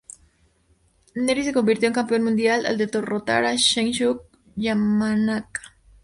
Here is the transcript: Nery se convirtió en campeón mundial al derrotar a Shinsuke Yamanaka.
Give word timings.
Nery 1.15 1.43
se 1.43 1.53
convirtió 1.53 1.85
en 1.87 1.93
campeón 1.93 2.23
mundial 2.23 2.65
al 2.65 2.75
derrotar 2.79 3.45
a 3.45 3.53
Shinsuke 3.53 4.25
Yamanaka. 4.55 5.61